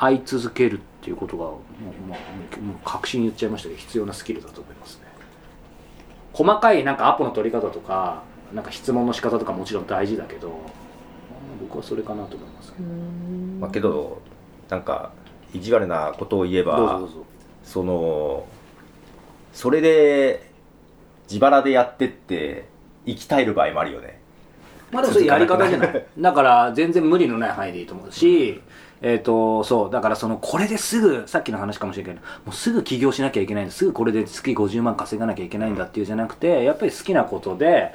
[0.00, 1.60] 会い続けるっていうことがも
[2.08, 2.16] う,、ま
[2.84, 5.02] あ、確信言っちゃいましたけど必要なスキルだと思いますね。
[6.32, 8.22] 細かいなんかアポの取り方とか
[8.54, 10.58] なんか質問の仕方とかもちろん大事だけどまあ
[11.60, 14.22] 僕はそれかなと思いますけうどんまあ、けど
[14.70, 15.12] なんか
[15.52, 17.02] 意地悪なことを言えば
[17.62, 18.46] その
[19.52, 20.50] それで
[21.28, 22.68] 自腹でやってって
[23.04, 24.18] 生き絶える場合もあるよね。
[24.92, 26.06] まあでもそれやり方じゃない？
[26.18, 28.60] だから全然無理のない範囲でいいと思うし、
[29.02, 33.72] えっ、とそうだからそのこれですぐさっきの話かもしれないけどもうすぐ起業しなきゃいけないんだ。
[33.72, 37.94] すぐこれで月50万稼がなきゃいけないんだっていうじゃなくてやっぱり好きなことで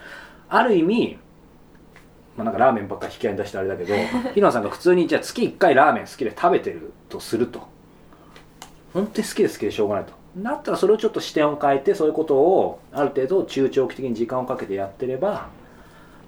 [0.50, 1.20] ある意味
[2.38, 3.94] まあなんかラーメンばっかり引き合いに出してあれだけど
[4.34, 7.62] 日野さんが普通にじゃあ月1回ラーメン好きで食べてるとすると。
[8.94, 10.14] 本当に好きで好きでしょうがないと。
[10.38, 15.48] だったらそれをちょっと視点を変えてそういうことをある程度中長期的に時間をかけてやってれば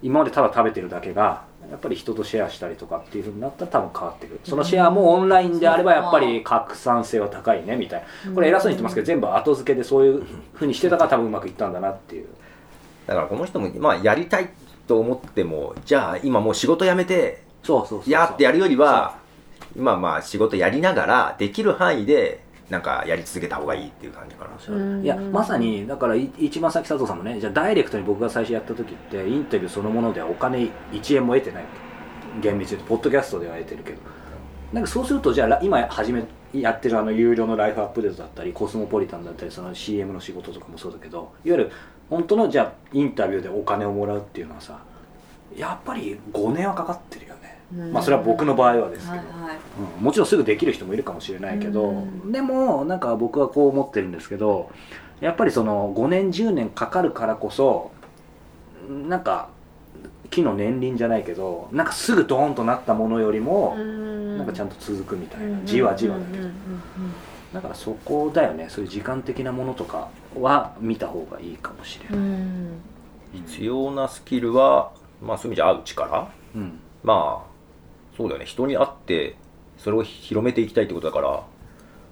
[0.02, 4.40] 今までただ食べてるだけがやっぱり人とシェアしたりとかっていうふうになったら多分変わってくる。
[4.44, 8.34] そのシェアもオンラインであればやっぱり拡散性は高いねみたいな。
[8.34, 12.28] これ偉そうに言ってますけど全部後付けでそういうふうにしてたから多分うまくいったんだなっていう。
[13.06, 14.50] だからこの人も、まあ、やりたい
[14.88, 18.10] と思ってもじゃあ今もう仕事辞めてそうそう。
[18.10, 19.18] やーってやるよりは
[19.76, 24.76] 今まあ仕事やりながらできる範囲でなんかやり続けた方がいいっていう感じかな。
[24.76, 25.04] うん。
[25.04, 31.66] いやまさにだからい一番先佐藤さんもねじゃあダイレクトに僕が最初やった時ってインタビューそのものではお金1円も得てない
[32.42, 34.00] 厳密に言うとポッドキャストでは得てるけど。
[34.74, 41.72] なんかそうするとじゃあら今始めやってるあの有料のライフアップデートだったりコスモポリタンだったりその CM の仕事とかもそうだけどいわゆる
[42.10, 44.80] 本当のじゃあインタビューでお金をもらうっていうのはさ
[45.56, 47.27] やっぱり5年はかかってる
[47.92, 49.58] まあそれは僕の場合はですけど、はいはい。
[49.98, 50.04] うん。
[50.04, 52.32] もちろんすぐできる人もいるかもしれないけど、うん。
[52.32, 54.70] でもなんか僕はこう思ってるんですけど
[55.20, 57.92] やっぱりその5年10年かかるからこそ
[58.90, 59.50] なんか
[60.30, 66.54] 木の年輪じゃないけどなんかすぐドーンとなったものよりも、ななんかちゃんと続くみたいな、うんじわじわだけど、うんうん
[67.54, 68.68] だからそこだよね。
[68.70, 72.30] そういう時間的なものとかは見た方がいいかもしれない、
[73.48, 76.80] 必要なスキルはまあそういう意味じゃ会う力うん。
[77.04, 77.57] まあ
[78.18, 78.46] そうだよね。
[78.46, 79.36] 人に会って
[79.78, 81.44] それを広めていきたいってことだから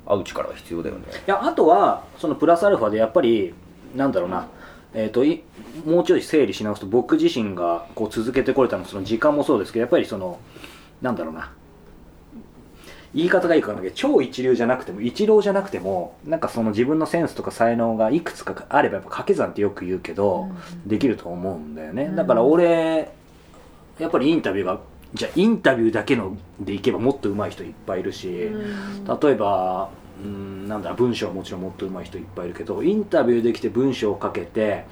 [0.05, 1.03] 会う力が必要だよね。
[1.09, 3.53] いやあとはそのプラスアルファでやっぱり
[3.95, 4.47] なんだろうな、
[4.93, 5.41] えー、とい
[5.83, 10.39] もうちょい整理し直すと僕自身がこう続けてこれたのはその時間もそうですけどやっぱりその
[11.01, 11.51] なんだろうな。
[13.15, 20.49] 言い方がいいかわかんないけど超一流じゃなくても一郎じゃなくてもなんかその自分のセンスとか才能がいくつかあればやっぱ掛け算ってよく言うけど、
[20.85, 23.13] できると思うんだよね、うんだから俺
[23.99, 24.81] やっぱりインタビューが
[25.15, 29.19] じゃあインタビューだけのでいけばもっと上手い人いっぱいいるし、うん。
[29.19, 29.89] 例えば
[30.23, 34.85] うんなんだ文章はもちろんもっと上手い人いっぱいいるけどインタビューできて文章をかけて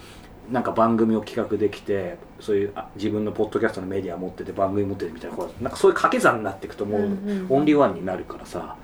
[0.51, 7.01] なんか番組を企画できてそういうあ自分のポッドキャストのメディア持ってて番組持っててみたいななんかそういう掛け算になっていくともう
[7.49, 8.59] オンリーワンになるからさ。
[8.59, 8.77] だか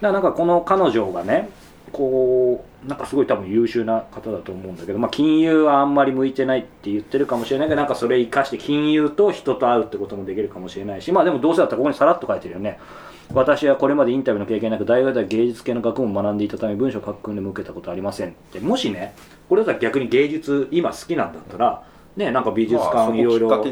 [0.00, 1.48] らなんかこの彼女がね
[1.96, 12.78] こうなんかすごい多分優秀な方だと思うんだけど、まあ、金融はあんまり向いてないって言ってるかもしれないけどなんかそれ生かして金融と人と会うってこともできるかもしれないしまあでもどうせだったらここにさらっと書いてるよね。
[13.32, 18.60] 私はこれまでインタビューの経験なく大学では芸術系の学問を学んでいたため文章を書く訓練も受けたことはありませんって。
[18.60, 19.14] もしね
[19.48, 21.82] これだったら逆に芸術今好きなんだったら
[22.16, 23.64] ねなんか美術館いろいろ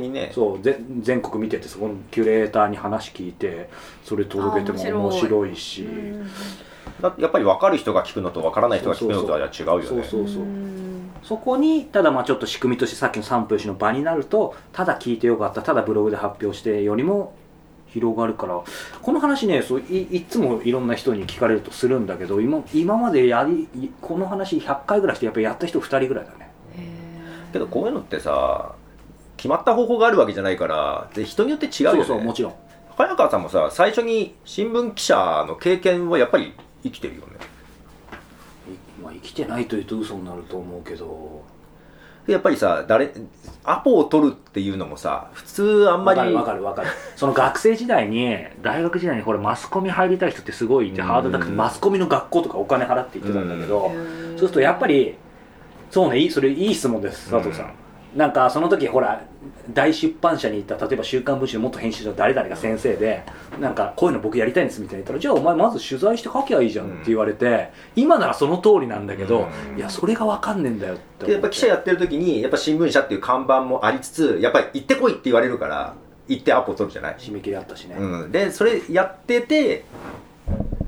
[1.02, 3.68] 全国見ててそこのキュレーターに話聞いて
[4.02, 5.82] それ届けても面白いし。
[5.82, 6.30] うん
[7.02, 9.86] やっぱり分かる人が聞くのと分からない人が聞くのとは違うよね。
[9.86, 10.42] そうそうそう。
[10.42, 11.10] うん。
[11.22, 15.62] そこにただまあちょっと仕組みとしてさっきの3分しの場になるとただ聞いてよかった。
[15.62, 17.34] ただブログで発表してよりも
[17.88, 18.62] 広がるから。
[19.02, 26.50] この話ねそういいっつもいろんな人に聞かれるとするんだけど今今までやりいこの話100回ぐらいしてやっぱりやった人2人ぐらいだね。
[27.52, 28.72] けどこういうのってさ
[29.36, 31.98] 決まった方法があるわけじゃないからで人によって違うよね。
[32.04, 32.54] そうそうもちろん。
[32.96, 36.52] 早川さんもさ最初に新聞記者の経験はやっぱり
[36.84, 37.32] 生きてるよね。
[38.68, 41.42] いまあ、生きてないというと嘘になると思うけど。
[42.26, 43.12] でやっぱりさ誰
[43.64, 46.88] アポを取るっていうのもさ普通あんまりわかるわかるわかる。
[47.16, 51.06] その学生時代に大学時代にこれマスコミ入りたい人ってすごいいてうん。
[51.06, 55.16] ハードル高くてマスコミの学校とかお金払って行ってたんだけど、そうするとやっぱり
[55.90, 57.74] そうねいいそれいい質問です佐藤さん、
[58.14, 59.24] なんかその時ほら
[59.72, 63.24] 大出版社に行った例えば「週刊文春」の元編集者の誰々が先生で
[63.60, 69.78] なんかこういうの僕やりたいんですみたいな言ったらじゃあお前まず取材して書きゃいいじゃんって言われて、今ならその通りなんだけど、うん。
[69.78, 75.94] いやそれが分かんねえんだよってやっぱ記者やってる時にやっぱ新聞社っていう看板もありつつやっぱり行ってこいって言われるから
[76.28, 79.84] 行ってアポ取るじゃない、締め切りあったしね、うん、でそれやってて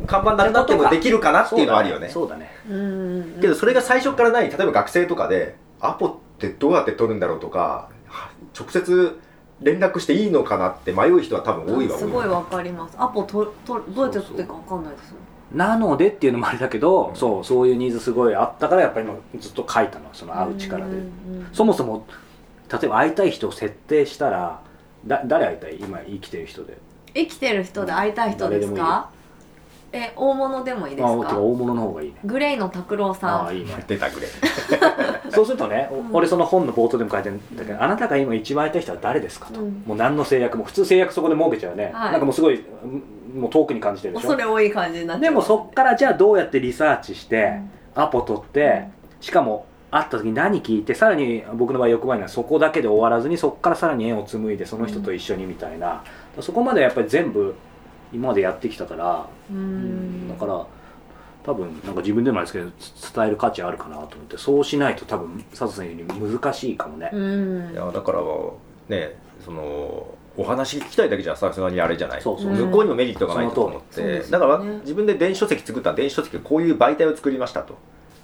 [0.07, 2.09] 看板なくなってもできるかなっていうのはあるよね。
[2.09, 2.51] そうだね。
[2.71, 6.26] うんけどそれが最初からない例えば学生とかでアポって
[6.59, 9.21] どうやって取るんだろうとかは直接
[9.63, 12.97] 連絡していいのかなって迷う人は多分多いわすごいわかります。
[12.99, 15.15] アポととどうやって取っていいかわかんないです
[15.53, 21.01] なのでっていうのもあれだけど、そうそういうニーズすごいあったからやっぱり今ずっと書いたのその会う力で、うんう
[21.45, 22.07] んそもそも
[22.71, 24.61] 例えば会いたい人を設定したら
[25.07, 25.77] だ誰会いたい？
[25.81, 26.77] 今生きてる人で。
[27.15, 29.09] 生きてる人で会いたい人ですか？
[29.97, 31.31] え大物でもいいですか？
[31.33, 32.17] あ大物の方がいいね。
[32.25, 33.47] グレイの拓郎あさん。
[33.47, 33.85] あいいね。
[33.87, 34.27] 出たくれ
[35.31, 36.11] そうするとね、おうん。
[36.13, 39.83] 俺その本の冒頭でも書いてるんだけどあなたが今一番会いたい人は誰ですかと、うん。
[39.87, 42.13] もう何の制約も普通制約そこで設けちゃうね、はい。
[42.13, 42.55] なんかもうすごい
[43.35, 44.29] うんもう遠くに感じてるでしょ？
[44.29, 47.53] 恐れ多い感じになっちゃでうもそっからじゃあどうやってリサーチして、
[47.97, 48.03] うん。
[48.03, 48.85] アポ取って、
[49.21, 56.03] しかも会った時に何聞いてさらに僕の場合欲張りなそこだけで終わらずにそこからさらに縁を紡いでその人と一緒にみたいな、
[56.41, 57.55] そこまでやっぱり全部
[58.13, 60.29] 今までやってきたから、うん。
[60.29, 60.67] だから
[61.45, 67.73] 多分なんか自分でもあれですけどつ伝える価値あるかなと思ってそうしないと多分佐藤さんより難しいかもね、うん。
[67.73, 68.21] いやだから
[68.89, 72.23] ねそのお話聞きたいだけじゃさすがにあれじゃない。
[72.23, 74.21] そうそう、うん向こうにもメリットがないと思って。
[74.21, 77.79] だから自分で電子書籍作ったら電子書籍こういう媒体を作りましたと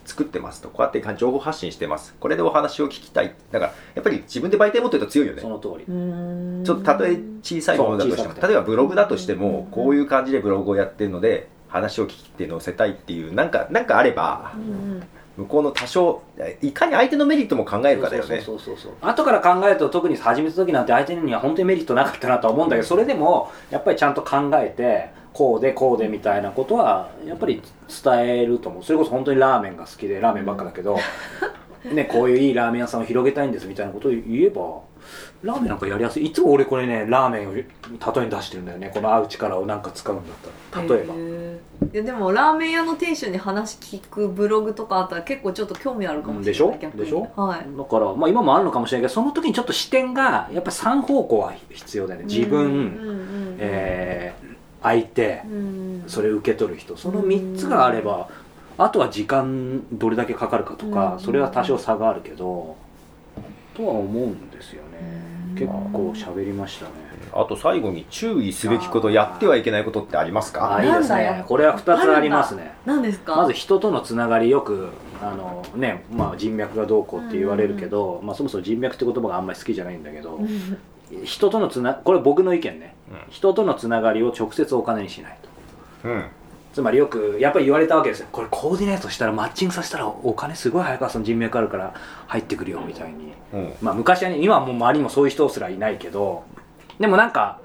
[0.05, 2.15] 作ってますとこうやって情報発信してます。
[2.19, 3.33] これでお話を聞きたい。
[3.51, 5.41] だからやっぱり自分で媒体持ってると強いよね。
[5.41, 6.63] その通り、うん。
[6.65, 9.39] ちょっとたとえ小さいものだとしても例えばブログだとしてうん。
[9.39, 15.03] もこういう感じでブログをやってるので話を聞きて載せたいっていうなんかなんかあればうん
[15.37, 16.21] 向こうの多少
[16.61, 18.41] いかに相手のメリットも考えるかだよね。
[18.41, 18.91] そうそうそうそう。
[19.01, 27.61] 後から考えると特に始めた時なんて相手には本当にメリットなかったなとは思うんだけどそれでもやっぱりちゃんと考えてこうでこうでみたいなことはやっぱり
[28.03, 28.83] 伝えると思う。
[28.83, 30.97] それこそ本当にラーメンが好きでラーメンばっかだけど、
[31.91, 34.61] ね、こういういいラーメン屋さんを広げたいんですみたいなことを言えば
[35.43, 36.25] ラーメンなんかやりやすい。
[36.25, 38.91] いつも俺これねラーメンを例えに出してるんだよね。
[38.93, 40.25] この会う力をなんか使うんだっ
[40.71, 40.87] たら。
[40.87, 41.13] 例えば。
[41.13, 41.93] へー。
[41.93, 46.77] いやでもラーメン屋の店主に話聞くブログとかあったら結構ちょっと興味あるかもしれないでしょ？
[46.95, 47.29] でしょ？
[47.35, 47.77] はい。
[47.77, 52.25] だから、まあ、今もあるのかもしれないけどその時にちょっと視点がやっぱり3方向は必要だよね。
[52.27, 53.57] 自分、うんうんうん。
[53.59, 56.03] えー相手うん。
[56.07, 56.97] それ受け取る人。
[56.97, 58.27] その3つがあれば
[58.77, 61.19] あとは時間どれだけかかるかとかうん。
[61.21, 62.75] それは多少差があるけど
[63.75, 64.89] とは思うんですよね。
[65.49, 65.55] うん。
[65.55, 66.91] 結構喋りましたね。
[67.35, 70.75] あと最後に注意すべきことやってはいけないことってありますか？
[70.75, 71.43] あいいですね。
[71.47, 72.73] これは2つありますね。
[72.85, 73.35] 何ですか？
[73.35, 74.89] まず人とのつながりよく
[75.21, 81.25] あの、ねまあ、人脈がどうこうって言われるけど、まあ、そもそも人脈って言葉があんまり好きじゃないんだけど、うん。
[81.25, 83.17] 人とのつなこれ僕の意見ね、うん。
[83.31, 85.37] 人とのつながりを直接お金にしない
[86.03, 86.09] と。
[86.09, 86.25] うん
[86.73, 88.27] つまりよくやっぱり言われたわけですよ。
[88.31, 91.93] これコーディネートしたらマッチングさせたらお金すごい早川さん人脈あるから
[92.27, 93.33] 入ってくるよみたいに。
[93.53, 93.73] うん。
[93.81, 96.43] まあ昔はね今はもう周りにもそういう人すらいないけど
[96.99, 97.59] でもなんか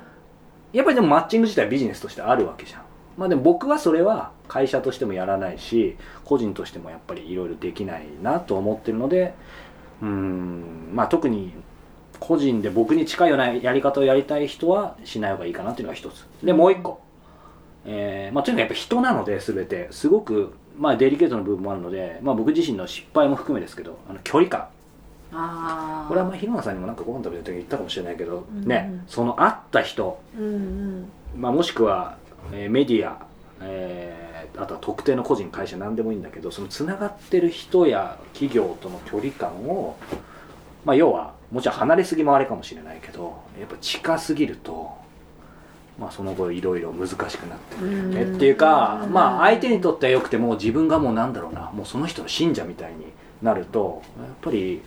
[0.75, 2.83] やっぱりでもマッチング自体ビジネスとしてあるわけじゃん。
[3.17, 9.35] まあでも僕はそれは会社としてもやらないし個人としてもやっぱりいろいろできないなと思ってるので
[10.03, 11.53] うんまあ特に
[12.21, 16.27] 個人で僕に近いようなやり方をやりたい人はしない方がいいかなっていうのが一つ。
[16.43, 17.01] でもう一個、
[17.91, 19.89] えーまあ、とにかくやっぱ人なので全て。
[19.91, 24.69] すごく、まあ、デリケートな部分もあるので、まあ、僕自身の失敗も含めですけどあの距離感。
[25.33, 31.11] ああこれはまあ広間さんにもなんかご飯食べた時言ったかもしれないけど、うんねその会った人、うんうん。
[31.37, 32.17] まあ、もしくは、
[32.53, 33.27] えーメディア、
[33.61, 39.97] えーあとは特定の個人会社何でもいいんだけどそのつながってる人や企業との距離感を、
[40.85, 44.91] まあ、要はもちろん離れすぎもあれかもしれないけどやっぱ近すぎると、
[45.99, 48.37] まあ、その後いろいろ難しくなってくるよねうん。
[48.37, 53.07] っていうか、まあ、相手にとってはよくても自分がもうなんだろうなもうその人の信者みたいに
[53.43, 54.81] なるとやっぱり、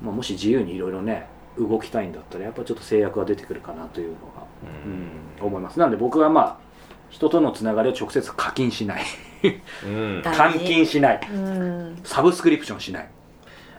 [0.00, 1.26] まあ、もし自由にいろいろね
[1.58, 4.46] 動きたいんだったらやっぱちょっと制約が出てくるかなというのが、
[5.40, 5.78] うん、思います。
[5.78, 6.72] なので僕はまあ
[7.10, 9.02] 人とのつながりを直接課金しない。
[9.84, 10.22] うん。
[10.22, 11.20] だ換金しない。
[11.30, 12.00] うん。
[12.04, 13.08] サブスクリプションしない。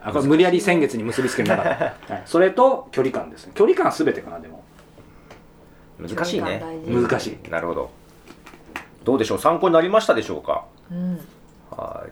[0.03, 3.53] あこれ無理やり先月に結びつけなかった、 はい、それと距離感ですね。
[3.55, 4.62] 距離感は全てかなでも
[5.99, 6.63] 難しいね。
[6.87, 7.49] 難しい。
[7.49, 7.91] なるほど。
[9.03, 9.39] どうでしょう？
[9.39, 10.65] 参考になりましたでしょうか？
[10.91, 11.19] うん。
[11.71, 12.11] はい。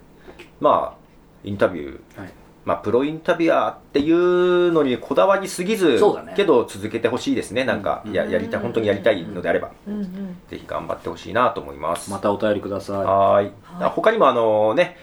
[0.60, 0.98] まあ
[1.44, 2.20] インタビュー。
[2.20, 2.34] はい。
[2.64, 6.34] まあ、プロインタビュアーっていうのにこだわりすぎず、そうだね。
[6.38, 8.14] けど続けてほしいですね、なんか、うん。
[8.14, 10.38] ややりたい、本当にやりたいのであれば、うんうん。
[10.48, 12.12] ぜひ頑張ってほしいなと思います。
[12.12, 13.04] またお便りください。
[13.04, 13.52] はい。
[13.90, 14.96] 他にもあのね、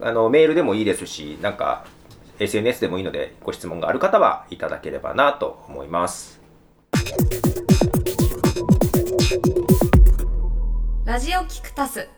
[0.00, 1.84] あのメールでもいいですし、なんか
[2.38, 6.40] SNS でもいいので、ご質問がある方はいただければなと思います。
[11.12, 12.08] ラジオキクタス。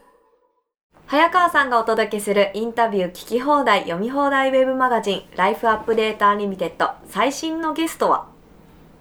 [1.07, 6.91] 早川さんがお届けするインタビュー聞き放題読み放題ウェブマガジンライフアップデーターリミテッド。
[7.09, 8.29] 最新のゲストは？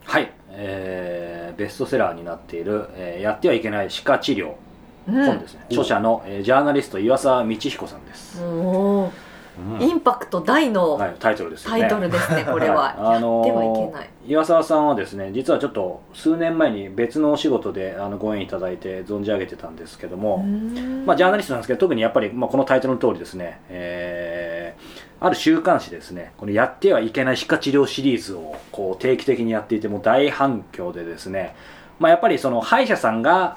[0.05, 4.55] いはい、えーベストセラーになっている、えーやってはいけない歯科治療
[5.07, 5.25] うん。
[5.27, 9.11] 本ですね、著者の、えージャーナリスト岩沢道彦さんです、おー
[9.79, 12.95] インパクト大のはい、タイトルですよタねイトルですね、 これは。
[12.97, 14.09] あのーやってはいけない。
[14.25, 20.37] 岩沢さんはですね実はちょっと数年前に別のお仕事であのご縁いただいて存じ上げてたんですけども、
[21.05, 31.55] まあ、ジャーナリストなんですけど特にやっぱり、まあ、このタイトルの通りですね、えーある週刊誌ですねこのやってはいけない歯科治療シリーズをこう定期的にやっていてもう大反響でですね、
[31.97, 33.55] まあ、やっぱりその歯医者さんが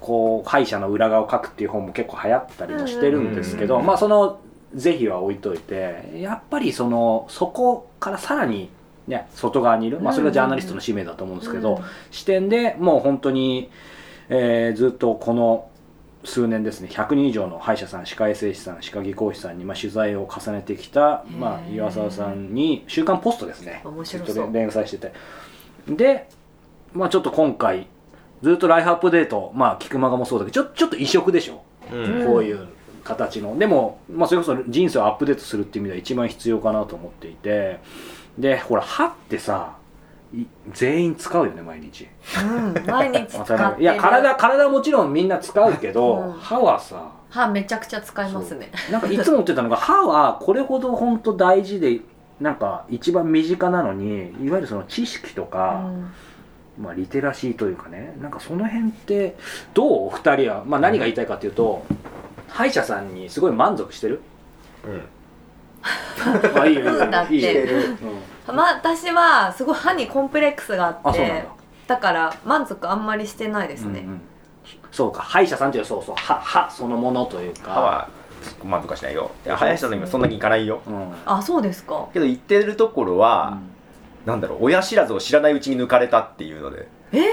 [0.00, 3.86] こう歯医者の裏側を書くっていう本も結構流行ったりもしてるんですけど、うん。
[3.86, 4.40] まあその
[4.76, 8.70] 是非は置いといてやっぱりそのそこからさらに
[9.08, 13.70] ね、外側にいる、まあ、それがジャーナリストの使命だと思うんですけど、うん視点でもう本当に、
[14.28, 15.70] えーずっとこの
[16.24, 23.80] 数年ですね100人以上の歯医者さん歯科衛生士さん歯科技工士さんに、まあ、取材を重ねてきた、まあ、岩沢さんに「週刊ポスト」ですね。
[23.84, 24.52] 面白そう。
[24.52, 25.12] 連載してて。
[25.88, 26.28] で、
[26.92, 27.86] まあ、ちょっと今回
[28.42, 31.62] ずっとライフアップデートまあ菊間がもそうだけどちょちょっと異色でしょ、
[31.92, 32.26] うん。
[32.26, 32.66] こういう
[33.06, 33.58] 形の。
[33.58, 37.78] でも、まあ、それこそ人生をアップデートするっていう意味では一番必要かなと思っていて。
[38.36, 39.76] でほら歯ってさ
[40.34, 42.06] い全員使うよね毎日。
[42.42, 43.76] うん、毎日使ってる。
[43.80, 46.32] いや体体はもちろんみんな使うけど、うん。
[46.32, 48.70] 歯はさ歯めちゃくちゃ使いますね。
[48.90, 52.00] なんかいつも思ってたのが歯はこれほど本当大事で
[52.40, 56.12] なんか一番身近なのにいわゆるその知識とうか、ん。
[56.78, 59.34] まあ、リテラシーというかねなんかその辺って
[59.72, 60.06] どう？
[60.08, 61.86] お二人は、まあ、何が言いたいかというと、
[62.48, 64.20] 歯医者さんにすごい満足してる？
[64.84, 65.02] うん。
[66.60, 66.82] あ いいよ。
[66.82, 66.90] いいよ。
[66.92, 68.00] うん。
[68.46, 71.44] だっまあ私はすごい歯にコンプレックスがあってあそうなんだ。
[71.86, 74.20] だから満足あんまりしてないですね、うんうん
[74.90, 77.70] そうか歯医者さんっていうのはそうそう歯歯そのものというか。
[77.70, 78.08] 歯は
[78.64, 79.30] 満足はしないよ。
[79.44, 80.80] いや林さんの今そんなにいかないよ。
[80.86, 81.14] うん、うん。
[81.26, 82.08] あそうですか。
[82.12, 83.58] けど言ってるところは、
[84.24, 86.88] なんだろう親知らずを知らないうちに抜かれたっていうので。
[87.12, 87.30] どういう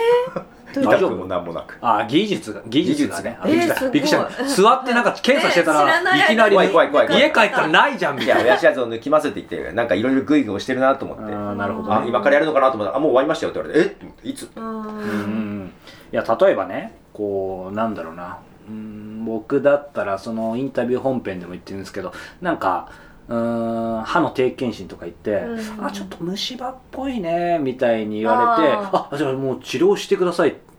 [0.81, 1.77] 大丈夫痛くもなんもなく。
[1.81, 4.43] あ技術が技術がねあびっくりしたびっくりした。
[4.45, 7.21] 座ってなんか 検査してたらないきなり怖い怖い怖い怖い。
[7.21, 8.41] 家帰ったらないじゃんみいたいな。
[8.41, 11.23] や親知らずを抜きますって言ってなんかいろいろグイグイ押してるなと思って。
[11.23, 14.29] なるほど今からやるのかなと思ったらあもう終わりましたよって言われてえ？
[14.29, 14.49] いつ？
[14.55, 15.73] ううんん。
[16.11, 18.37] いや例えばねこうなんだろうな。
[18.67, 22.87] うん僕だったらそのインタビュー本編でも言ってるんですけどなんか
[23.29, 25.85] うーん歯の定検診とか行って、うん。
[25.85, 30.72] あちょっと虫歯っぽいねみたいに言われてああじゃあもう治療してくださいって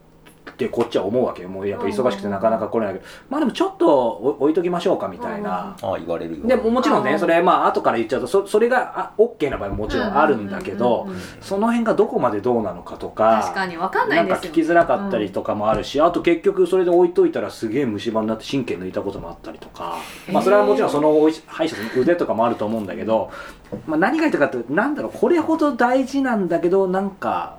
[0.70, 1.48] こっちは思うわけよ。
[1.48, 3.06] もうやっぱ忙しくてなかなか来れないけど。
[3.28, 11.08] まあでもちょっとお置いときましょうかみたいな、ああ言われるよでももちろんねそれまあ後から言っちゃうとそそれがあ OK な場合ももちろんあるんだけど
[11.40, 19.98] その辺がどこまでどうなのかとか確かに分かんなないんかですよ聞きづらかったりとかもあるし、あと結局それで置いといたらすげえ虫歯になって神経抜いたこともあったりとか、
[20.32, 23.30] まあそれはもちろんそのおいし歯医者さんの腕とかもあると思うんだけど、
[23.86, 27.58] まあ、何が言いたいかってなんだろうこれほど大事なんだけどなんか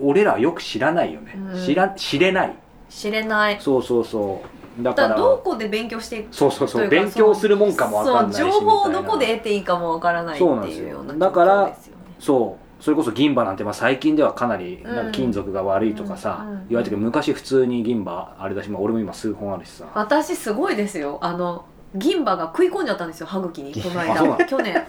[0.00, 1.64] 俺らはよく知らないよね、うん。
[1.64, 2.54] 知ら知れない。
[2.88, 3.58] しれない。
[3.60, 4.40] そうそうそ
[4.78, 4.82] う。
[4.82, 6.88] だだかかららどこで勉強していくそうそうそう。
[6.88, 9.08] といか勉強するもんかもわかんないしそう情報をみたいな。
[9.08, 10.84] どこで得ていいかもわからないってそうなんですよ。
[10.84, 12.02] いうようなだから状況ですよね。
[12.18, 12.82] そう。
[12.82, 19.84] それこそ銀歯なんてまあ最近ではかなりうんなんか金属が悪いとかさ、うんうん言われてるけど昔普通に銀歯あれだし、まあ、俺も今数本あるしさ。
[19.94, 21.18] 私すごいですよ。
[21.20, 21.64] あの
[21.94, 24.36] 銀歯が食い込んじゃったんですよ歯茎にこの あそうなの？
[24.38, 24.82] 間去年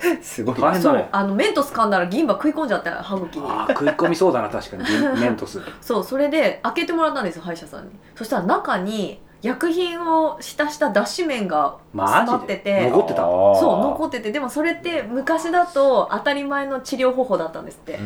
[0.22, 1.08] すごい大変だね。
[1.12, 3.46] あのメントス噛んだら銀歯食い込んじゃった歯茎に。
[3.48, 4.84] あー食い込みそうだな確かに。
[4.84, 5.60] 銀メントス。
[5.80, 7.90] そうそれで開けてもらったんですよ歯医者さんに。
[8.14, 12.90] そしたら中に薬品を浸した脱脂麺がマ詰まってて。
[12.90, 13.22] 残ってた？
[13.22, 14.32] そう残ってて。
[14.32, 18.00] でもそれって昔だと当たり前の治療方法だったんですって、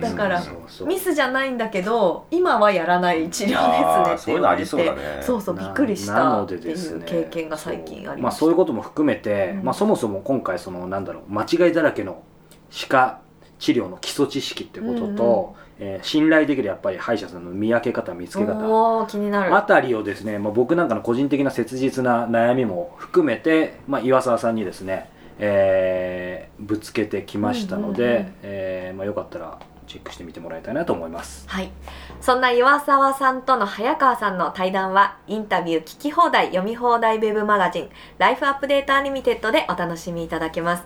[0.00, 0.42] だから
[0.86, 4.18] ミスじゃないんだけど今はやらない治療ですねって。
[4.18, 5.20] そういうのありそうだね。
[5.22, 9.64] そうそうびっくりしなたのっていう経験が最近ありました、まあそういうことも含めて、うん。
[9.64, 12.22] まあそもそも今回そのなんだろう間違いだらけの
[12.68, 13.20] 歯科
[13.58, 19.06] 治療の基礎知識ってことと、えー信頼できるやっぱり歯医者さんの見分け方見つけ方。
[19.06, 19.54] 気になる。
[19.54, 28.34] あたりをですね、まあ、僕なんかの個人的な切実な悩みも含めて、まあ、岩沢さんにですね、えーぶつけてきましたので、うんうんうん。
[28.42, 31.48] えーまあ、よかったらチェックしてみてもらいたいなと思います。
[31.48, 31.70] はい。
[32.20, 40.84] そんな岩沢さんとの早川さんの対談はインタビュー聞き放題読み放題ウェブマガジンライフアップデートアニメテッドでお楽しみいただけます。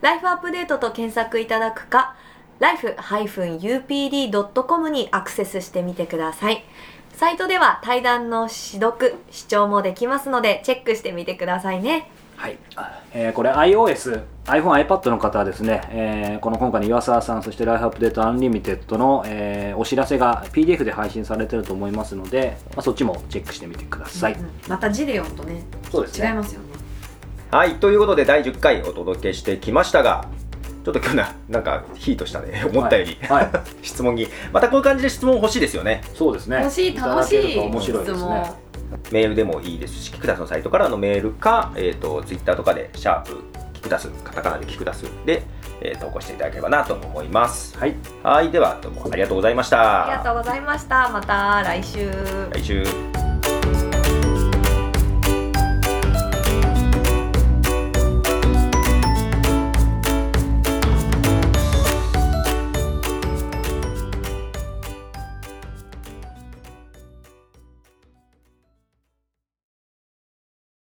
[0.00, 2.16] ライフアップデートと検索いただくか
[2.60, 6.64] life-upd.com にアクセスしてみてください。
[7.14, 12.10] サイトでは対談の指読視聴もできますのでチェックしてみてくださいね。
[12.36, 12.56] はい、
[13.12, 24.32] えーこれ iOS、iPhone、iPad の方はですね、えーこの今回の岩沢さん、そしてライフアップデートアンリミテッドの、えーお知らせが PDF で配信されてると思いますので、まあ、そっちもチェックしてみてください。
[24.32, 26.28] うんまた字で読むとねそうですね。
[26.28, 26.66] 違いますよね。
[27.50, 27.74] はい。
[27.74, 30.24] ということで第10回お届けしてきましたが
[30.84, 32.64] ちょっと今日ななんかヒートしたね。
[32.70, 33.50] 思ったより、はい、はい。
[33.82, 34.28] 質問に。
[34.52, 36.02] またこういう感じで質問欲しいですよね。
[36.14, 36.58] そうですね。
[36.58, 37.58] 楽しい楽しい。
[37.58, 38.44] 面白いで質問。
[38.44, 38.70] すね。
[39.12, 45.42] メールでもいいですしキクタスのサイトからのメールか、えー、とツイッターとかで「シャープキクタス」カタカナでキクタスで、
[45.80, 47.78] えー投稿していただければなと思います。
[47.78, 48.50] はい、はい。
[48.50, 50.06] ではどうもありがとうございました。
[50.06, 51.08] ありがとうございました。
[51.08, 52.10] また来週。
[52.52, 52.84] 来週